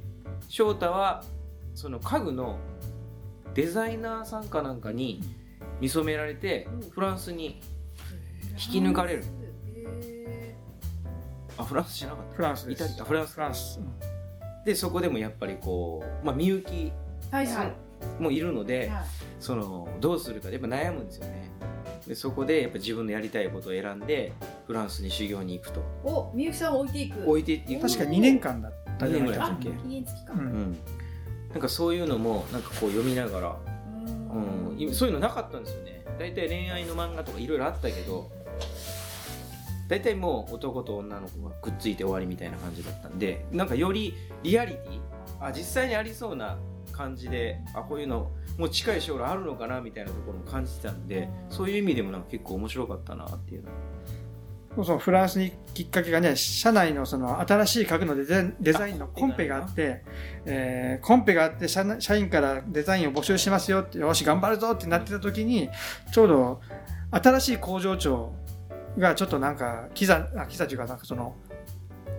[0.49, 1.23] 翔太は
[1.73, 2.59] その家具の
[3.53, 5.21] デザイナーさんかなんかに
[5.79, 6.89] 見初められてうん。
[6.89, 7.61] フランスに
[8.51, 9.23] 引き抜かれる。
[9.23, 9.23] へ
[11.57, 12.35] あフランスじゃなかった。
[12.35, 12.83] フランスです。
[12.83, 13.05] イタリア。
[13.05, 13.33] フランス。
[13.33, 14.15] フランス、うん
[14.65, 16.91] でそこでもやっぱりこう、まあ、みゆき
[17.29, 17.73] はいはい。
[18.19, 19.05] もいるので、はい。
[19.39, 21.51] そのどうするかやっぱ悩むんですよね。
[22.07, 24.33] でそこでやっぱ自分のやりたいことを選んで
[24.65, 25.81] フランスに修行に行くと。
[26.03, 27.29] おみゆきさんを置いていく。
[27.29, 29.39] 置いていく確か2年間だったじゃない二年ぐらい。
[29.49, 30.33] だっけか期限付きか。
[30.33, 30.43] ううん。
[30.43, 30.77] ん、
[31.51, 33.57] なんかそういうのもなんかこう読みながら、
[34.33, 36.03] うん、いそういうのなかったんですよね。
[36.17, 38.31] 大体恋愛の漫画とかいろいろあったけど
[39.87, 44.99] 大体もう男と女の子がくっついて終わりみたいな感じだったんでなんかよりリアリティ
[45.39, 46.57] あ実際にありそうな
[46.91, 53.69] 感じであこういうのもう近い将来あるのかなみたいなところも感じてたんでそういう意味でもなんか結構面白かったなっていうの
[54.75, 60.03] そうそうフランスにきっかけがね社内のその新しい家具のデザインデザインのコンペがあって、
[60.45, 65.69] えーコンペがあって社内社員からデザインを募集しますよってよし頑張るぞってなってた時に
[66.11, 66.61] ちょうど
[67.11, 68.33] 新しい工場長
[68.97, 71.35] がちょっとなんかキザあキザというかなんかその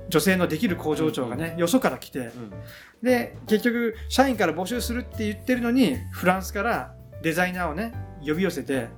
[0.09, 2.53] 女性のできる工場長がね、よそから来てうん。
[3.03, 7.93] で結局社員から募集するって言ってるのにフランスからデザイナーをね
[8.25, 8.89] 呼び寄せて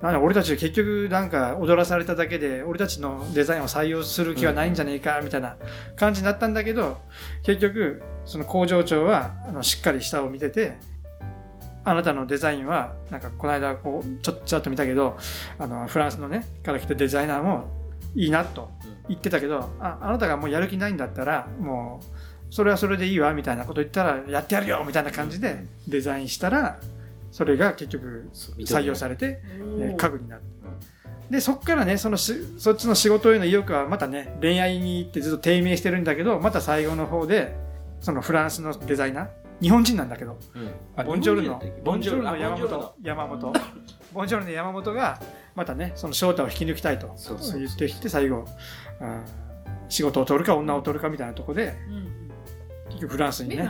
[0.00, 5.56] なんだ俺たち結局なんか踊らされただけで俺たちのデザインを採用する気はないんじゃねえかみたいな
[5.96, 6.98] 感じになったんだけど
[7.42, 10.76] 結局その工場長はあのしっかり下を見てて
[11.84, 15.18] あなたのデザインはなんかこの間こうちょっとちらっと見たけど
[15.58, 17.68] あのフランスのねから来たデザイナーも
[18.14, 18.70] いいなと
[19.08, 26.78] 言ってたけどああなたがもうやる気ないんだったらもうそれはそれでいいわみたいなこと言ったらやってやるよみたいな感じでデザインしたら
[27.30, 29.40] それが結局採用されて、
[29.80, 30.42] えー家具になる。
[31.30, 37.56] でそこからねそのしそっちの仕事への意欲はまたね恋愛に行ってずっと低迷してるんだけどまた最後の方で
[38.00, 39.28] そのフランスのデザイナー
[39.60, 40.38] 日本人なんだけど。
[41.04, 41.62] ボンジョルノ。
[41.84, 42.36] ボボンンジョルノ。
[42.36, 42.94] 山本。
[43.02, 43.52] 山本。
[44.12, 45.20] ボンジョルノ山本が
[45.54, 47.14] またねその翔太を引き抜きたいと。
[47.56, 48.44] 言ってきて最後
[49.00, 49.22] あー
[49.88, 52.30] 仕事を取るか女を取るかみたいなとこでうんうん。
[52.88, 53.68] 結局フランスにね。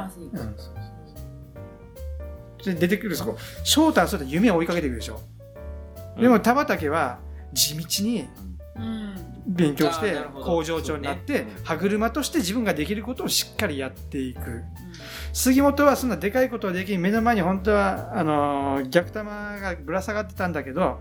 [2.65, 3.37] で出てくるそこ。
[3.63, 5.21] 翔太はそうやって夢を追いかけていくでしょ、
[6.19, 7.19] でも田畑は
[7.53, 8.54] 地道にうん
[9.47, 14.63] 勉強して工場長になって、歯車として自分ができることをしっかりやっていく。
[15.33, 17.01] 杉本はそんなでかいことはできん。
[17.01, 19.31] 目の前に本当はあのー逆玉
[19.61, 21.01] がぶら下がってたんだけど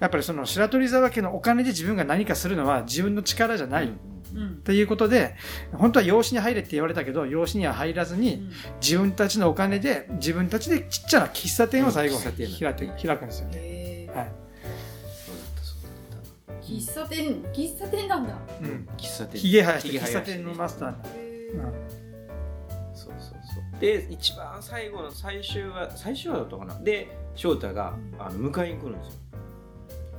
[0.00, 3.94] やっぱりその白鳥沢家のお金で自分が何かするのは自分の力じゃない、うんう
[4.44, 5.34] んということで
[5.74, 8.50] 本当は養子に入れって言われたけど養子には入らずに、うん。
[8.80, 14.10] 自分たちのお金で自分たちでちっちゃな喫茶店を最後開くんですよね。
[14.14, 14.41] はい
[16.62, 18.32] 喫茶店喫茶店なんだ。
[18.32, 19.40] たうん、喫茶店。
[19.40, 20.88] ひげ生やして喫茶店のマスター。
[20.88, 21.72] うん
[22.94, 23.80] そうそうそう。
[23.80, 26.78] で一番最後の最終話最終話だったかな。
[26.80, 29.20] で翔太があの迎えに来るんですよ。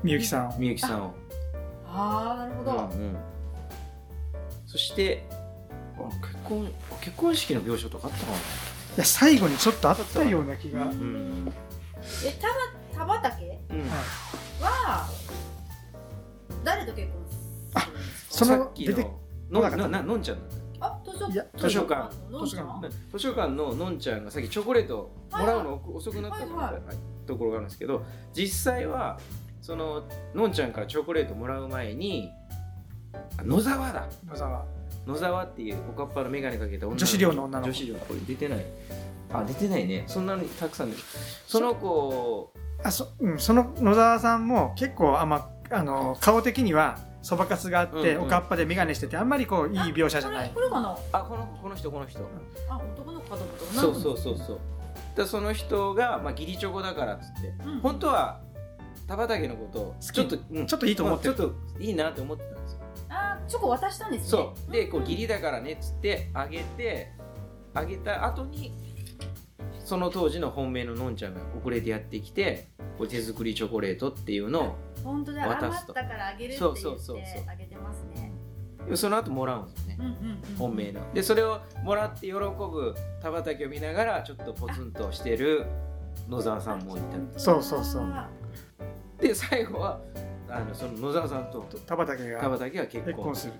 [0.03, 0.55] みゆきさんを。
[0.57, 1.13] みゆきさんを。
[1.87, 3.15] ああなるほど、うんうん。
[4.65, 5.23] そして
[5.97, 8.35] あ結婚結婚式の描写とかあったかい
[8.97, 10.79] や最後にちょっとあったような気が。
[10.79, 11.53] なうん、
[12.25, 12.47] えた
[12.97, 13.89] 田畑うん。
[14.59, 15.07] は
[16.63, 17.35] 誰と結婚す
[17.89, 18.45] るんですか？
[18.45, 19.07] そのさっき出て
[19.49, 20.37] のなななのんちゃん。
[20.79, 22.81] あ図書いや図書館ののんちゃん？
[22.81, 26.81] た図書館ののんちゃんがさっきチョコレートもらうの遅くなったみたいなはいは
[27.25, 29.19] ところがあるんですけど実際は
[29.61, 32.29] そののんちゃんからチョコレートもらう前に
[33.37, 34.07] あ野沢だ。
[34.27, 34.65] 野沢。
[35.05, 37.71] 野沢っていうおかっぱの眼鏡かけた女女子寮の女の子。
[37.71, 38.65] 女子寮これ出てない。
[39.31, 40.03] あ出てないね。
[40.07, 40.97] そんなにたくさんで
[41.47, 48.27] その子あそ,、うん、その野沢さんも結構あんまあの顔的にはそばかすがあって、うんうん。
[48.27, 50.51] おかっぱで眼鏡しててあんまりこういい描写じゃない。
[50.53, 50.97] これこれかな？
[51.13, 52.19] あこのこの人この人。
[52.69, 53.81] あ男の子かと思った。
[53.81, 54.59] そうそうそうそう。
[55.15, 57.79] でその人が、まあ、義理チョコだからっつってうん。
[57.79, 58.41] 本当は
[59.07, 60.67] 田畑のことをちょっと、うん。
[60.67, 61.33] ちょっといいと思ってる。
[61.33, 62.79] まあちょっといいなって思ってたんですよ。
[63.09, 64.27] あーチョコ渡したんですね。
[64.27, 64.71] そう。
[64.71, 67.11] でこう義ギ理だからねっつってあげて
[67.73, 68.73] あげた後に
[69.83, 75.93] その当時の本命ののんちゃんが遅れてやってきてこう手作りチョコレートっていうのを本当だ余っ渡すと。
[75.93, 78.31] たからあげるってそう言っそうそうそうてあげてますね。
[78.95, 79.97] その後もらうんですよね。
[79.99, 81.13] うんうんうん本命の。
[81.13, 85.65] でそれをもらって喜ぶ田畑を見ながらちょっとポツンとしてる
[86.29, 87.39] 野沢さんもいた。
[87.39, 88.03] そうそうそう。
[88.03, 88.29] あ
[89.19, 90.01] で最後は
[90.49, 93.05] あのその野沢さんと田畑田が畑が結婚。
[93.05, 93.53] 結婚する。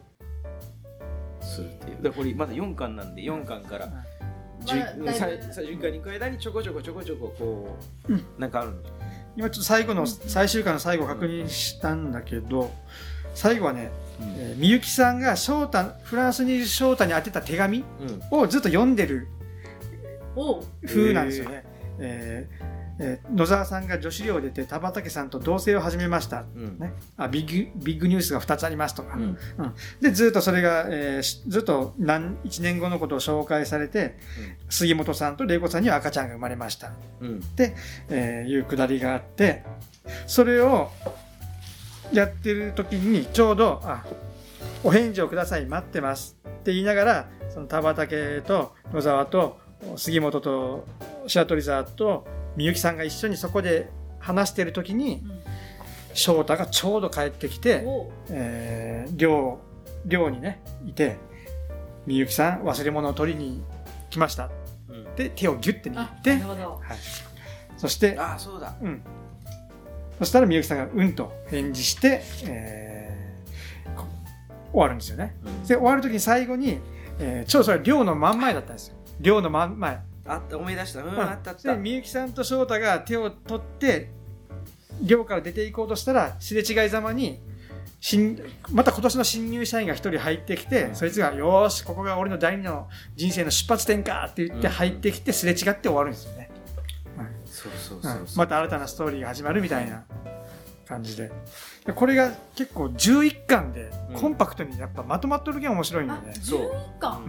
[1.42, 1.98] するっていう。
[1.98, 7.78] だからこれまだ4巻なんで4巻からまだだいぶ最最終巻に行く間にちょこちょこちょこちょここ
[8.10, 8.26] う、うん。
[8.38, 8.96] なんかあるんですよ
[9.36, 12.72] 今ちょっと最後の最終巻の最後確認したんだけど
[13.34, 13.92] 最後はね、
[14.38, 18.40] えーみゆきさんが翔太フランスにいる翔太に宛てた手紙うん。
[18.40, 19.28] をずっと読んでる
[20.86, 21.64] 風なんですよね。
[22.00, 26.78] えーえー野沢さんが女子寮を出て田畑さんと同棲を始めました、うん。
[26.80, 29.38] ね、あビッグビッグニュースが2つありますとか、うん。
[30.02, 34.18] でずっとそれが、えーしずっと何1年後のことを紹介されて、
[34.70, 36.92] 杉本さんと玲子さんには赤ちゃんが生まれました。
[37.22, 37.42] うん。
[38.10, 39.64] えーいうくだりがあって
[40.28, 40.90] それを
[42.12, 44.04] やってる時にちょうど「あ
[44.84, 49.58] お返事をください待ってます」って言いながらその田畑と野沢と
[49.96, 50.86] 杉本と
[51.28, 53.90] 白鳥沢とみゆきさんが一緒にそこで
[54.20, 55.24] 話してる時に
[56.14, 58.12] 翔太がちょうど帰ってきて、お。
[58.30, 59.60] えー寮
[60.06, 61.18] 寮にねいて
[62.06, 63.64] 「みゆきさん忘れ物を取りに
[64.10, 64.50] 来ました」
[64.90, 65.16] うん。
[65.16, 66.98] で手をギュッて握あってはい、
[67.78, 68.76] そしてあそうだ。
[68.82, 69.02] うん。
[70.20, 74.06] そしたらみゆきさんが「うん」と返事して、えーこ
[74.72, 75.36] 終わるんですよね。
[75.46, 75.64] うん。
[75.64, 76.80] で終わる時に最後に、
[77.20, 78.96] えーちょうどそれは寮の真ん前だったんですよ。
[79.20, 80.00] 寮の真ん前。
[80.26, 81.02] あった思い出した。
[81.04, 81.74] うんうんあったあった。
[81.76, 84.10] でみゆきさんと翔太が手を取って
[85.02, 87.40] 寮から出ていこうとしたらすれ違いざまに
[88.00, 88.38] 新
[88.72, 90.96] また今年の新入社員が一人入ってきて、うん。
[90.96, 94.74] そいつが「よーしここが俺の第二の人生の出発点か」って言ってうん。
[94.74, 96.50] 入ってきてすれ違って終わるんですよね。
[97.46, 98.24] そうそううそう。
[98.24, 100.04] んそうまた新たなストーリーが始まるみたいな
[100.88, 101.32] 感じで。
[101.86, 104.20] でこれが結構11巻でうん。
[104.20, 107.24] コンパクトにやっぱまとまっとるけん面白いんだよね、そう11巻。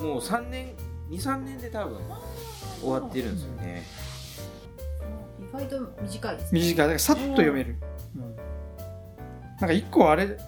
[0.00, 0.06] うん。
[0.06, 0.74] もう3年
[1.10, 1.98] 23年で多分
[2.80, 3.82] 終わってるんですよね。
[5.40, 6.60] 意外と短いですね。
[6.60, 6.76] 短い。
[6.76, 7.76] だからさっと読める、
[8.16, 8.36] うん。
[9.60, 10.38] なんか一個あれ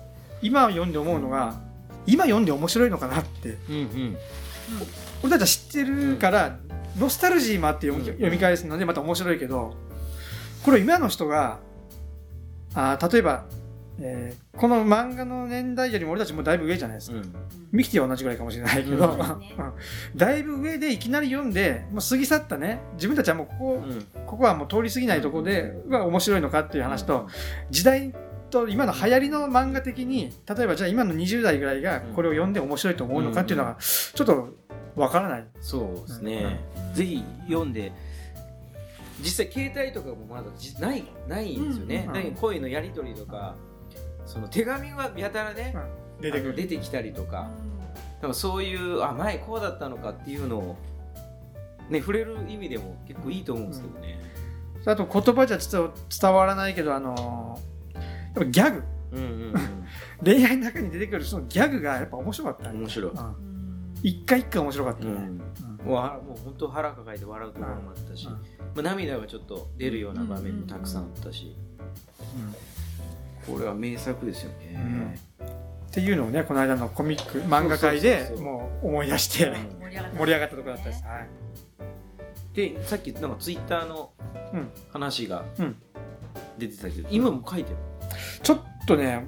[0.40, 1.61] 今読んで思うのが
[2.07, 3.59] 今読んで面白いのかなって。
[3.68, 4.16] うんうん。
[5.22, 6.59] 俺たちは知ってるから、
[6.98, 8.16] ノスタルジーもあって読み,、うん。
[8.16, 9.75] 読み返すのでまた面白いけど
[10.64, 11.59] これ今の人が
[12.75, 13.44] あー例えば、
[14.00, 17.35] えーこの漫画の年代よりも俺たちもだいぶ上じゃないですか、うん。
[17.72, 19.18] ミキティは同じぐらいかもしれないけど、うん。
[20.14, 22.81] だいぶ上でいきなり読んでもう過ぎ去ったね。
[22.94, 24.07] 自分たちはもうここ,、うん。
[24.26, 27.26] ここはもう通り過ぎないところでが面白いのかっていう話と、
[27.70, 28.14] 時代
[28.50, 34.48] と今の流行りの漫画的に例えばじゃあ今の20代ぐらいがこれを読んで面白いと思うのかっていうのがちょっと
[34.94, 35.46] わからない。
[35.61, 36.61] そうですね、
[36.92, 37.92] ぜひ読んで
[39.20, 42.12] 実際携帯とかもまだじないないんですよね、うん。
[42.12, 43.57] だけど恋のやり取りとか
[44.26, 45.74] その手紙はやたらね、
[46.20, 47.50] 出てくる出てきたりとか
[48.16, 50.76] だからそういうあ前こうだったのかっていうのを
[51.90, 54.20] ね触れる意味でも結構いいと思うんですけどね、
[54.87, 57.72] あと言葉じゃちょっと伝わらないけどあのー
[58.35, 58.82] やっぱギャグ。
[59.12, 59.54] うん、うん
[60.24, 62.70] 恋愛の中に出てくるそのギャグがやっぱ面白かった。
[62.70, 63.18] うん面白い、うん。
[63.18, 63.35] うん。
[64.02, 65.18] 一回一回面白かったね、うん。
[65.18, 65.87] うん。
[65.87, 68.32] もうはもう本当腹抱えて笑うところもあったし、うん。
[68.32, 68.38] ま
[68.78, 71.54] あ、涙がちょっと出るような場面もたくさんあったし、
[73.46, 75.18] これは名作ですよね、
[75.88, 79.55] っていうのをねこの間のコミック漫画界でもう思い出してうん。
[80.18, 80.57] 盛り上がった。
[80.57, 81.28] ところだったです、はい。
[82.55, 84.12] でさっきなんかツイッターの
[84.52, 84.68] うん。
[84.92, 85.76] 話がうん。
[86.57, 87.76] 出てたけど、今も書いてる？
[88.42, 89.24] ちょっとね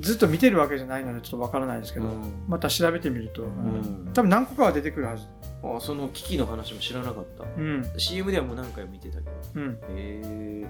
[0.00, 2.44] ずっと見てるわけじゃないのでちょっとわからないですけど、うん。
[2.48, 4.10] また調べてみると、ん。
[4.12, 5.26] 多分何個かは出てくるはず。
[5.62, 7.44] あその危機の話も知らなかった。
[7.44, 7.84] うん。
[7.96, 9.30] CM ではもう何回も見てたけど。
[9.54, 9.72] うん。
[9.72, 10.66] へえ